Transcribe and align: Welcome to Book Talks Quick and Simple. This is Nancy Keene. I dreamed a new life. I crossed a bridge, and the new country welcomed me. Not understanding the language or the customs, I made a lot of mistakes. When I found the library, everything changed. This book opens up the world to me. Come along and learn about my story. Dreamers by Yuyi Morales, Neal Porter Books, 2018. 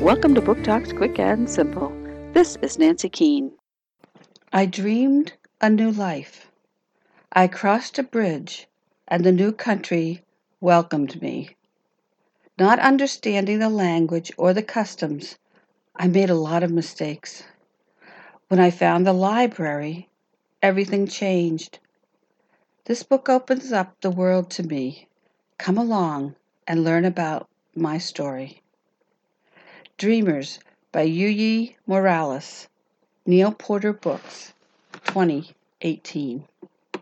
Welcome 0.00 0.36
to 0.36 0.40
Book 0.40 0.62
Talks 0.62 0.92
Quick 0.92 1.18
and 1.18 1.50
Simple. 1.50 1.92
This 2.32 2.56
is 2.62 2.78
Nancy 2.78 3.08
Keene. 3.08 3.50
I 4.52 4.64
dreamed 4.64 5.32
a 5.60 5.68
new 5.68 5.90
life. 5.90 6.52
I 7.32 7.48
crossed 7.48 7.98
a 7.98 8.04
bridge, 8.04 8.68
and 9.08 9.24
the 9.24 9.32
new 9.32 9.50
country 9.50 10.22
welcomed 10.60 11.20
me. 11.20 11.56
Not 12.56 12.78
understanding 12.78 13.58
the 13.58 13.68
language 13.68 14.30
or 14.36 14.54
the 14.54 14.62
customs, 14.62 15.36
I 15.96 16.06
made 16.06 16.30
a 16.30 16.36
lot 16.36 16.62
of 16.62 16.70
mistakes. 16.70 17.42
When 18.46 18.60
I 18.60 18.70
found 18.70 19.04
the 19.04 19.12
library, 19.12 20.08
everything 20.62 21.08
changed. 21.08 21.80
This 22.84 23.02
book 23.02 23.28
opens 23.28 23.72
up 23.72 24.00
the 24.00 24.12
world 24.12 24.48
to 24.50 24.62
me. 24.62 25.08
Come 25.58 25.76
along 25.76 26.36
and 26.68 26.84
learn 26.84 27.04
about 27.04 27.48
my 27.74 27.98
story. 27.98 28.62
Dreamers 29.98 30.60
by 30.92 31.08
Yuyi 31.08 31.74
Morales, 31.84 32.68
Neal 33.26 33.50
Porter 33.50 33.92
Books, 33.92 34.52
2018. 35.06 36.44